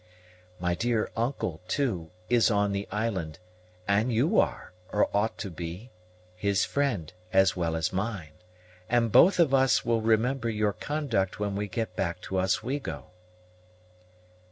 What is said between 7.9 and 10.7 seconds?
mine; and both of us will remember